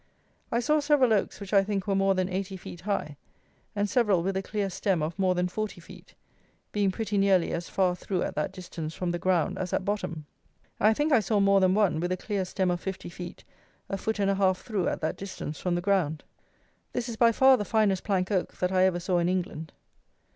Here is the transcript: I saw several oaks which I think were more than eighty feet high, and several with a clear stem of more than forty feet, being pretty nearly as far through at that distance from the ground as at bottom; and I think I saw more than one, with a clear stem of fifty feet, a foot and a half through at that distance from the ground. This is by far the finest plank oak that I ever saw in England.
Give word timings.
I 0.51 0.61
saw 0.61 0.79
several 0.79 1.13
oaks 1.13 1.39
which 1.39 1.53
I 1.53 1.63
think 1.63 1.85
were 1.85 1.93
more 1.93 2.15
than 2.15 2.27
eighty 2.27 2.57
feet 2.57 2.81
high, 2.81 3.17
and 3.75 3.87
several 3.87 4.23
with 4.23 4.35
a 4.35 4.41
clear 4.41 4.67
stem 4.71 5.03
of 5.03 5.13
more 5.19 5.35
than 5.35 5.47
forty 5.47 5.79
feet, 5.79 6.15
being 6.71 6.89
pretty 6.89 7.19
nearly 7.19 7.51
as 7.53 7.69
far 7.69 7.95
through 7.95 8.23
at 8.23 8.33
that 8.33 8.51
distance 8.51 8.95
from 8.95 9.11
the 9.11 9.19
ground 9.19 9.59
as 9.59 9.73
at 9.73 9.85
bottom; 9.85 10.25
and 10.79 10.87
I 10.87 10.95
think 10.95 11.13
I 11.13 11.19
saw 11.19 11.39
more 11.39 11.59
than 11.59 11.75
one, 11.75 11.99
with 11.99 12.11
a 12.11 12.17
clear 12.17 12.45
stem 12.45 12.71
of 12.71 12.81
fifty 12.81 13.09
feet, 13.09 13.43
a 13.89 13.95
foot 13.99 14.17
and 14.17 14.31
a 14.31 14.33
half 14.33 14.63
through 14.63 14.87
at 14.87 15.01
that 15.01 15.17
distance 15.17 15.59
from 15.59 15.75
the 15.75 15.81
ground. 15.81 16.23
This 16.93 17.07
is 17.07 17.15
by 17.15 17.31
far 17.31 17.55
the 17.57 17.63
finest 17.63 18.03
plank 18.03 18.31
oak 18.31 18.57
that 18.57 18.71
I 18.71 18.85
ever 18.85 18.99
saw 18.99 19.19
in 19.19 19.29
England. 19.29 19.71